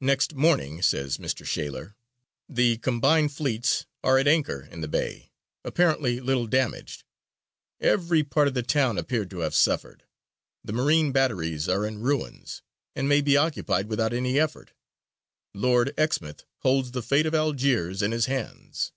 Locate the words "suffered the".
9.54-10.72